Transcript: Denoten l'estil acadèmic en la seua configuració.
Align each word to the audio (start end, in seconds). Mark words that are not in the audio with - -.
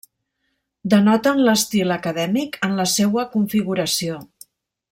Denoten 0.93 1.43
l'estil 1.49 1.95
acadèmic 1.97 2.59
en 2.69 2.75
la 2.83 2.89
seua 2.97 3.29
configuració. 3.37 4.21